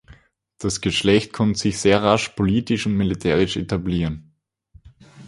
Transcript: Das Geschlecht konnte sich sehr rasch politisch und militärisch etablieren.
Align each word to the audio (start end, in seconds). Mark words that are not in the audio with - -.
Das 0.57 0.81
Geschlecht 0.81 1.31
konnte 1.31 1.59
sich 1.59 1.77
sehr 1.77 2.01
rasch 2.01 2.29
politisch 2.29 2.87
und 2.87 2.93
militärisch 2.97 3.55
etablieren. 3.55 4.33